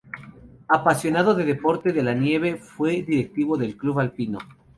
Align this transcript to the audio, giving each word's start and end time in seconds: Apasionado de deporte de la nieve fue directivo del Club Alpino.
Apasionado 0.67 1.35
de 1.35 1.45
deporte 1.45 1.93
de 1.93 2.01
la 2.01 2.15
nieve 2.15 2.55
fue 2.55 3.03
directivo 3.03 3.55
del 3.55 3.77
Club 3.77 3.99
Alpino. 3.99 4.39